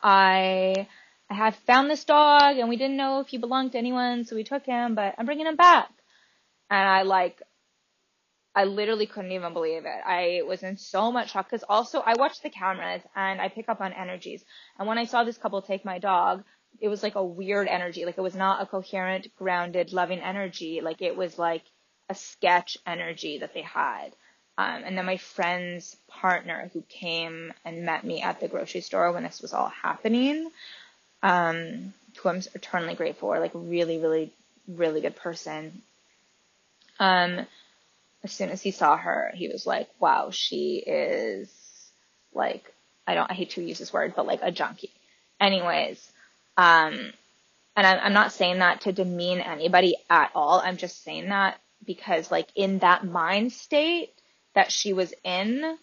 I, 0.03 0.87
I 1.29 1.35
have 1.35 1.57
found 1.57 1.91
this 1.91 2.05
dog 2.05 2.59
and 2.59 2.69
we 2.69 2.77
didn't 2.77 2.97
know 2.97 3.21
if 3.21 3.29
he 3.29 3.39
belonged 3.39 3.73
to 3.73 3.79
anyone, 3.79 4.25
so 4.25 4.37
we 4.37 4.45
took 4.45 4.67
him, 4.67 4.95
but 4.95 5.15
I'm 5.17 5.27
bringing 5.27 5.47
him 5.47 5.57
back. 5.57 5.89
And 6.69 6.89
I 6.89 7.03
like, 7.03 7.43
I 8.55 8.65
literally 8.65 9.07
couldn't 9.07 9.33
even 9.33 9.53
believe 9.53 9.85
it. 9.85 10.01
I 10.05 10.43
was 10.47 10.63
in 10.63 10.77
so 10.77 11.13
much 11.13 11.31
shock 11.31 11.49
because 11.49 11.65
also 11.69 12.01
I 12.01 12.15
watch 12.15 12.41
the 12.43 12.51
cameras 12.51 13.03
and 13.15 13.41
I 13.41 13.49
pick 13.49 13.69
up 13.69 13.81
on 13.81 13.93
energies. 13.93 14.45
And 14.79 14.89
when 14.89 14.99
I 14.99 15.05
saw 15.05 15.25
this 15.25 15.39
couple 15.39 15.63
take 15.63 15.85
my 15.85 15.99
dog, 15.99 16.45
it 16.81 16.89
was 16.89 17.03
like 17.03 17.15
a 17.15 17.25
weird 17.25 17.69
energy. 17.69 18.05
Like 18.05 18.19
it 18.19 18.23
was 18.23 18.35
not 18.35 18.63
a 18.63 18.67
coherent, 18.67 19.35
grounded, 19.37 19.93
loving 19.93 20.21
energy. 20.21 20.81
Like 20.81 21.03
it 21.03 21.17
was 21.17 21.39
like 21.39 21.63
a 22.09 22.15
sketch 22.15 22.79
energy 22.87 23.39
that 23.39 23.55
they 23.55 23.63
had. 23.63 24.13
Um, 24.59 24.83
and 24.85 24.99
then 24.99 25.07
my 25.07 25.17
friend's 25.17 25.97
partner 26.09 26.71
who 26.73 26.83
came 26.89 27.53
and 27.65 27.85
met 27.85 28.05
me 28.05 28.21
at 28.23 28.41
the 28.41 28.49
grocery 28.49 28.81
store 28.81 29.13
when 29.13 29.23
this 29.23 29.41
was 29.41 29.55
all 29.55 29.69
happening, 29.69 30.51
um, 31.23 31.95
who 32.19 32.29
I'm 32.29 32.43
eternally 32.55 32.95
grateful 32.95 33.29
for, 33.29 33.41
like 33.41 33.53
really, 33.55 33.99
really, 33.99 34.33
really 34.69 35.01
good 35.01 35.17
person. 35.17 35.81
Um, 36.99 37.47
as 38.23 38.33
soon 38.33 38.51
as 38.51 38.61
he 38.61 38.71
saw 38.71 38.97
her, 38.97 39.33
he 39.35 39.49
was 39.49 39.67
like, 39.67 39.89
wow, 39.99 40.31
she 40.31 40.83
is 40.87 41.49
like, 42.35 42.71
I 43.07 43.15
don't, 43.15 43.31
I 43.31 43.35
hate 43.35 43.51
to 43.51 43.63
use 43.63 43.79
this 43.79 43.93
word, 43.93 44.13
but 44.15 44.27
like 44.27 44.41
a 44.43 44.51
junkie. 44.51 44.91
Anyways, 45.41 46.07
um, 46.61 47.15
and 47.75 47.87
I'm, 47.87 47.99
I'm 48.03 48.13
not 48.13 48.33
saying 48.33 48.59
that 48.59 48.83
to 48.83 48.93
demean 48.93 49.41
anybody 49.41 49.97
at 50.11 50.31
all. 50.35 50.61
I'm 50.61 50.77
just 50.77 51.03
saying 51.03 51.31
that 51.31 51.59
because 51.87 52.31
like 52.31 52.49
in 52.55 52.81
that 52.81 53.07
mind 53.07 53.53
state 53.53 54.13
that 54.55 54.71
she 54.71 54.93
was 54.93 55.15
in, 55.25 55.79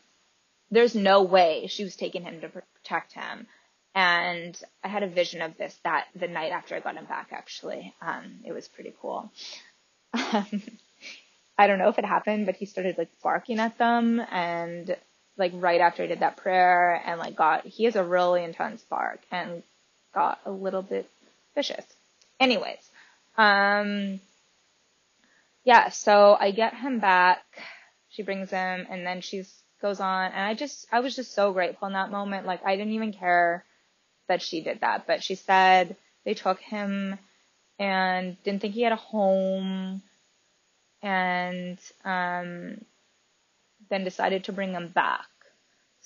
there's 0.70 0.94
no 0.94 1.24
way 1.24 1.66
she 1.68 1.84
was 1.84 1.96
taking 1.96 2.22
him 2.22 2.42
to 2.42 2.50
protect 2.50 3.14
him. 3.14 3.48
And 3.96 4.56
I 4.84 4.90
had 4.90 5.02
a 5.02 5.08
vision 5.08 5.42
of 5.42 5.58
this 5.58 5.76
that 5.84 6.06
the 6.16 6.28
night 6.28 6.52
after 6.52 6.76
I 6.76 6.80
got 6.80 6.96
him 6.96 7.06
back, 7.06 7.30
actually. 7.32 7.96
Um, 8.00 8.42
it 8.46 8.52
was 8.52 8.68
pretty 8.68 8.94
cool. 9.02 9.32
I 10.14 11.66
don't 11.66 11.80
know 11.80 11.90
if 11.90 11.98
it 11.98 12.06
happened, 12.06 12.46
but 12.46 12.56
he 12.56 12.68
started 12.68 13.00
like 13.00 13.10
barking 13.24 13.58
at 13.58 13.80
them 13.80 14.20
and 14.20 14.96
like 15.38 15.54
right 15.56 15.82
after 15.82 16.04
I 16.04 16.08
did 16.08 16.20
that 16.20 16.38
prayer 16.38 17.02
and 17.04 17.20
like 17.20 17.36
got, 17.36 17.66
he 17.66 17.86
has 17.86 17.96
a 17.96 18.04
really 18.04 18.44
intense 18.44 18.84
bark 18.84 19.22
and 19.32 19.64
got 20.14 20.40
a 20.46 20.52
little 20.52 20.82
bit 20.82 21.10
vicious. 21.56 21.86
Anyways, 22.40 22.80
um, 23.38 24.20
yeah, 25.64 25.90
so 25.90 26.38
I 26.40 26.52
get 26.52 26.76
him 26.76 27.00
back. 27.00 27.44
She 28.10 28.24
brings 28.24 28.50
him 28.50 28.88
and 28.90 29.06
then 29.06 29.22
she 29.22 29.44
goes 29.82 30.00
on 30.00 30.32
and 30.32 30.42
I 30.42 30.54
just, 30.54 30.88
I 30.92 31.02
was 31.02 31.16
just 31.16 31.34
so 31.34 31.54
grateful 31.54 31.88
in 31.88 31.94
that 31.94 32.12
moment. 32.12 32.48
Like 32.48 32.66
I 32.66 32.76
didn't 32.76 32.94
even 32.94 33.14
care 33.14 33.64
that 34.28 34.42
she 34.42 34.62
did 34.62 34.82
that, 34.82 35.08
but 35.08 35.24
she 35.24 35.36
said 35.36 35.96
they 36.26 36.34
took 36.34 36.60
him 36.60 37.18
and 37.80 38.42
didn't 38.44 38.62
think 38.62 38.74
he 38.74 38.82
had 38.82 38.94
a 38.94 38.98
home 38.98 40.02
and, 41.02 41.78
um, 42.06 42.82
then 43.90 44.04
decided 44.04 44.46
to 44.46 44.52
bring 44.54 44.74
him 44.74 44.90
back. 44.90 45.28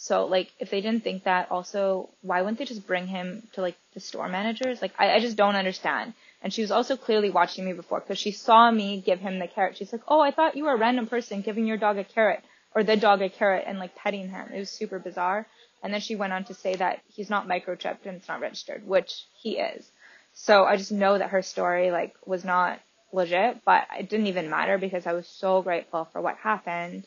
So 0.01 0.25
like 0.25 0.51
if 0.57 0.71
they 0.71 0.81
didn't 0.81 1.03
think 1.03 1.25
that 1.25 1.51
also, 1.51 2.09
why 2.23 2.41
wouldn't 2.41 2.57
they 2.57 2.65
just 2.65 2.87
bring 2.87 3.05
him 3.05 3.47
to 3.53 3.61
like 3.61 3.77
the 3.93 3.99
store 3.99 4.27
managers? 4.27 4.81
Like 4.81 4.93
I, 4.97 5.11
I 5.13 5.19
just 5.19 5.37
don't 5.37 5.55
understand. 5.55 6.15
And 6.41 6.51
she 6.51 6.63
was 6.63 6.71
also 6.71 6.97
clearly 6.97 7.29
watching 7.29 7.65
me 7.65 7.73
before 7.73 7.99
because 7.99 8.17
she 8.17 8.31
saw 8.31 8.71
me 8.71 8.99
give 8.99 9.19
him 9.19 9.37
the 9.37 9.47
carrot. 9.47 9.77
She's 9.77 9.91
like, 9.91 10.01
oh, 10.07 10.19
I 10.19 10.31
thought 10.31 10.57
you 10.57 10.63
were 10.63 10.73
a 10.73 10.77
random 10.77 11.05
person 11.05 11.41
giving 11.41 11.67
your 11.67 11.77
dog 11.77 11.99
a 11.99 12.03
carrot. 12.03 12.43
or 12.73 12.83
the 12.83 12.97
dog 12.97 13.21
a 13.21 13.29
carrot 13.29 13.65
and 13.67 13.77
like 13.77 13.93
petting 13.95 14.27
him. 14.29 14.49
It 14.51 14.57
was 14.57 14.71
super 14.71 14.97
bizarre. 14.97 15.45
And 15.83 15.93
then 15.93 16.01
she 16.01 16.15
went 16.15 16.33
on 16.33 16.45
to 16.45 16.55
say 16.55 16.73
that 16.77 17.01
he's 17.07 17.29
not 17.29 17.47
microchipped 17.47 18.05
and 18.05 18.15
it's 18.17 18.27
not 18.27 18.41
registered, 18.41 18.87
which 18.87 19.25
he 19.39 19.59
is. 19.59 19.91
So 20.33 20.63
I 20.63 20.77
just 20.77 20.91
know 20.91 21.15
that 21.15 21.29
her 21.29 21.43
story 21.43 21.91
like 21.91 22.15
was 22.25 22.43
not 22.43 22.79
legit, 23.13 23.63
but 23.65 23.85
it 23.99 24.09
didn't 24.09 24.27
even 24.27 24.49
matter 24.49 24.79
because 24.79 25.05
I 25.05 25.13
was 25.13 25.27
so 25.27 25.61
grateful 25.61 26.05
for 26.11 26.21
what 26.21 26.37
happened. 26.37 27.05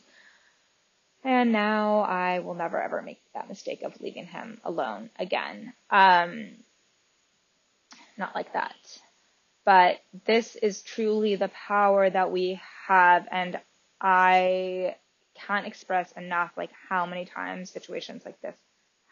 And 1.25 1.51
now 1.51 2.01
I 2.01 2.37
will 2.39 2.53
never 2.53 2.79
ever 2.79 3.01
make 3.01 3.19
that 3.33 3.49
mistake 3.49 3.81
of 3.81 3.99
leaving 3.99 4.27
him 4.27 4.61
alone 4.63 5.09
again. 5.17 5.73
Um, 5.89 6.51
not 8.15 8.35
like 8.35 8.53
that. 8.53 8.75
But 9.65 10.01
this 10.27 10.55
is 10.55 10.83
truly 10.83 11.35
the 11.35 11.47
power 11.47 12.07
that 12.07 12.31
we 12.31 12.61
have 12.87 13.27
and 13.31 13.59
I 13.99 14.97
can't 15.33 15.65
express 15.65 16.11
enough 16.11 16.51
like 16.55 16.69
how 16.89 17.07
many 17.07 17.25
times 17.25 17.71
situations 17.71 18.23
like 18.23 18.39
this 18.41 18.55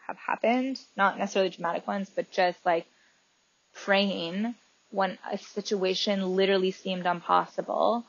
have 0.06 0.16
happened. 0.16 0.80
Not 0.96 1.18
necessarily 1.18 1.50
dramatic 1.50 1.84
ones, 1.88 2.08
but 2.14 2.30
just 2.30 2.64
like 2.64 2.86
praying 3.74 4.54
when 4.90 5.18
a 5.32 5.36
situation 5.36 6.36
literally 6.36 6.70
seemed 6.70 7.06
impossible 7.06 8.04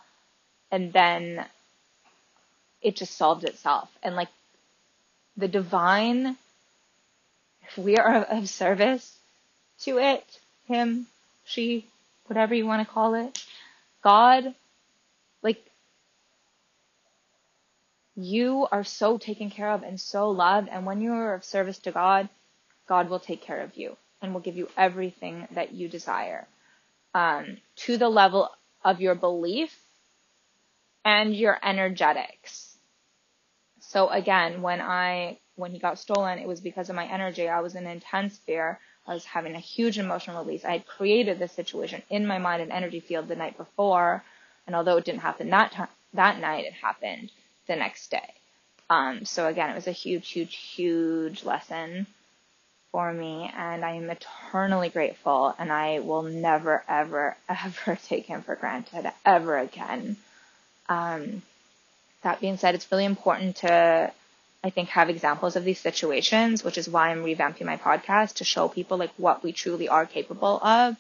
and 0.70 0.94
then 0.94 1.44
it 2.86 2.96
just 2.96 3.18
solved 3.18 3.44
itself. 3.44 3.90
And 4.04 4.16
like 4.16 4.30
the 5.36 5.48
divine, 5.48 6.38
if 7.68 7.78
we 7.78 7.98
are 7.98 8.24
of 8.24 8.48
service 8.48 9.18
to 9.82 9.98
it, 9.98 10.24
him, 10.68 11.08
she, 11.46 11.88
whatever 12.28 12.54
you 12.54 12.68
want 12.68 12.88
to 12.88 12.94
call 12.94 13.16
it, 13.16 13.44
God, 14.04 14.54
like 15.42 15.66
you 18.16 18.68
are 18.72 18.84
so 18.84 19.18
taken 19.18 19.50
care 19.50 19.72
of 19.72 19.82
and 19.82 20.00
so 20.00 20.30
loved. 20.30 20.70
And 20.70 20.86
when 20.86 21.02
you 21.02 21.12
are 21.14 21.34
of 21.34 21.44
service 21.44 21.80
to 21.80 21.92
God, 21.92 22.30
God 22.88 23.10
will 23.10 23.20
take 23.20 23.42
care 23.42 23.62
of 23.62 23.76
you 23.76 23.98
and 24.22 24.32
will 24.32 24.42
give 24.42 24.58
you 24.58 24.70
everything 24.78 25.48
that 25.54 25.74
you 25.74 25.90
desire 25.90 26.46
um, 27.16 27.58
to 27.78 27.98
the 27.98 28.10
level 28.10 28.52
of 28.84 29.02
your 29.02 29.16
belief 29.16 29.76
and 31.04 31.36
your 31.36 31.58
energetics. 31.64 32.65
So 33.96 34.10
again, 34.10 34.62
when 34.62 34.82
I 34.82 35.38
when 35.56 35.72
he 35.72 35.80
got 35.80 35.98
stolen, 35.98 36.38
it 36.38 36.50
was 36.50 36.60
because 36.60 36.90
of 36.90 36.98
my 36.98 37.06
energy. 37.06 37.48
I 37.48 37.62
was 37.62 37.76
in 37.76 37.88
intense 37.88 38.38
fear. 38.40 38.78
I 39.08 39.14
was 39.14 39.24
having 39.24 39.56
a 39.56 39.60
huge 39.60 39.98
emotional 39.98 40.44
release. 40.44 40.66
I 40.66 40.74
had 40.74 40.86
created 40.86 41.40
this 41.40 41.54
situation 41.54 42.02
in 42.10 42.28
my 42.28 42.38
mind 42.38 42.62
and 42.62 42.74
energy 42.74 43.00
field 43.00 43.30
the 43.30 43.38
night 43.38 43.56
before, 43.56 44.22
and 44.68 44.76
although 44.76 44.98
it 44.98 45.06
didn't 45.06 45.22
happen 45.22 45.50
that 45.52 45.72
time, 45.72 45.88
that 46.14 46.42
night, 46.42 46.66
it 46.66 46.74
happened 46.74 47.32
the 47.68 47.78
next 47.78 48.12
day. 48.12 48.34
Um, 48.90 49.24
so 49.24 49.48
again, 49.48 49.70
it 49.70 49.76
was 49.76 49.88
a 49.88 49.94
huge, 49.94 50.30
huge, 50.30 50.58
huge 50.58 51.46
lesson 51.46 52.06
for 52.92 53.14
me, 53.14 53.50
and 53.56 53.86
I 53.86 53.92
am 53.92 54.10
eternally 54.10 54.90
grateful, 54.90 55.56
and 55.58 55.72
I 55.72 56.00
will 56.00 56.24
never, 56.24 56.84
ever, 56.90 57.38
ever 57.48 57.98
take 58.08 58.26
him 58.26 58.42
for 58.42 58.58
granted 58.58 59.10
ever 59.26 59.58
again. 59.58 60.18
Um, 60.90 61.44
that 62.26 62.42
being 62.42 62.58
said, 62.58 62.74
it's 62.76 62.92
really 62.92 63.06
important 63.06 63.58
to, 63.58 64.12
I 64.64 64.70
think, 64.72 64.90
have 64.90 65.10
examples 65.10 65.56
of 65.56 65.64
these 65.64 65.80
situations, 65.80 66.64
which 66.64 66.78
is 66.78 66.90
why 66.90 67.12
I'm 67.12 67.24
revamping 67.24 67.66
my 67.66 67.78
podcast 67.78 68.38
to 68.38 68.44
show 68.44 68.68
people 68.68 68.98
like 68.98 69.12
what 69.18 69.44
we 69.44 69.52
truly 69.54 69.88
are 69.88 70.08
capable 70.08 70.60
of, 70.62 70.98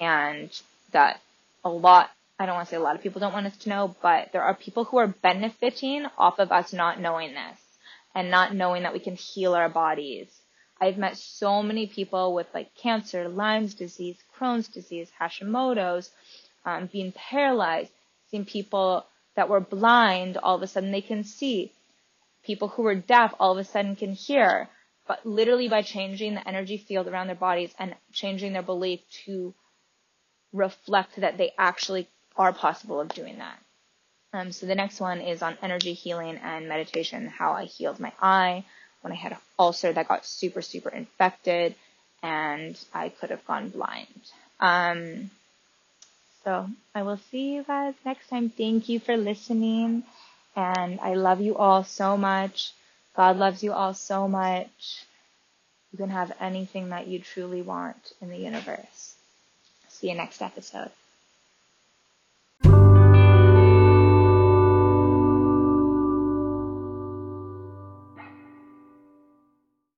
and 0.00 0.50
that 0.90 1.20
a 1.64 1.70
lot 1.70 2.10
I 2.38 2.44
don't 2.44 2.56
want 2.56 2.68
to 2.68 2.70
say 2.70 2.76
a 2.76 2.80
lot 2.80 2.96
of 2.96 3.02
people 3.02 3.20
don't 3.20 3.32
want 3.32 3.46
us 3.46 3.56
to 3.58 3.70
know, 3.70 3.94
but 4.02 4.30
there 4.32 4.42
are 4.42 4.54
people 4.54 4.84
who 4.84 4.98
are 4.98 5.06
benefiting 5.06 6.04
off 6.18 6.38
of 6.38 6.52
us 6.52 6.72
not 6.72 7.00
knowing 7.00 7.32
this 7.32 7.58
and 8.14 8.30
not 8.30 8.54
knowing 8.54 8.82
that 8.82 8.92
we 8.92 8.98
can 8.98 9.14
heal 9.14 9.54
our 9.54 9.70
bodies. 9.70 10.28
I've 10.78 10.98
met 10.98 11.16
so 11.16 11.62
many 11.62 11.86
people 11.86 12.34
with 12.34 12.46
like 12.52 12.74
cancer, 12.74 13.28
Lyme's 13.28 13.72
disease, 13.72 14.18
Crohn's 14.36 14.68
disease, 14.68 15.10
Hashimoto's, 15.18 16.10
um, 16.66 16.90
being 16.92 17.12
paralyzed, 17.12 17.90
seen 18.30 18.44
people 18.44 19.06
that 19.36 19.48
were 19.48 19.60
blind, 19.60 20.36
all 20.38 20.56
of 20.56 20.62
a 20.62 20.66
sudden 20.66 20.90
they 20.90 21.00
can 21.00 21.24
see. 21.24 21.72
People 22.44 22.68
who 22.68 22.82
were 22.82 22.94
deaf 22.94 23.34
all 23.38 23.52
of 23.52 23.58
a 23.58 23.64
sudden 23.64 23.96
can 23.96 24.12
hear. 24.12 24.68
But 25.06 25.24
literally 25.24 25.68
by 25.68 25.82
changing 25.82 26.34
the 26.34 26.48
energy 26.48 26.78
field 26.78 27.06
around 27.06 27.28
their 27.28 27.36
bodies 27.36 27.72
and 27.78 27.94
changing 28.12 28.52
their 28.52 28.62
belief 28.62 29.00
to 29.24 29.54
reflect 30.52 31.20
that 31.20 31.38
they 31.38 31.52
actually 31.56 32.08
are 32.36 32.52
possible 32.52 33.00
of 33.00 33.08
doing 33.08 33.38
that. 33.38 33.58
Um, 34.32 34.52
so 34.52 34.66
the 34.66 34.74
next 34.74 35.00
one 35.00 35.20
is 35.20 35.42
on 35.42 35.56
energy 35.62 35.92
healing 35.92 36.36
and 36.42 36.68
meditation, 36.68 37.26
how 37.26 37.52
I 37.52 37.64
healed 37.64 38.00
my 38.00 38.12
eye 38.20 38.64
when 39.00 39.12
I 39.12 39.16
had 39.16 39.32
an 39.32 39.38
ulcer 39.58 39.92
that 39.92 40.08
got 40.08 40.26
super, 40.26 40.62
super 40.62 40.88
infected 40.88 41.74
and 42.22 42.78
I 42.92 43.10
could 43.10 43.30
have 43.30 43.46
gone 43.46 43.68
blind. 43.68 44.08
Um, 44.58 45.30
so 46.46 46.70
I 46.94 47.02
will 47.02 47.16
see 47.32 47.54
you 47.56 47.64
guys 47.64 47.94
next 48.04 48.28
time. 48.28 48.50
Thank 48.50 48.88
you 48.88 49.00
for 49.00 49.16
listening. 49.16 50.04
And 50.54 51.00
I 51.00 51.14
love 51.14 51.40
you 51.40 51.56
all 51.56 51.82
so 51.82 52.16
much. 52.16 52.72
God 53.16 53.36
loves 53.36 53.64
you 53.64 53.72
all 53.72 53.94
so 53.94 54.28
much. 54.28 55.04
You 55.90 55.98
can 55.98 56.10
have 56.10 56.30
anything 56.38 56.90
that 56.90 57.08
you 57.08 57.18
truly 57.18 57.62
want 57.62 58.12
in 58.22 58.28
the 58.28 58.36
universe. 58.36 59.16
See 59.88 60.08
you 60.08 60.14
next 60.14 60.40
episode. 60.40 60.92